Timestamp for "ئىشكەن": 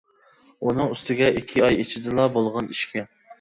2.77-3.09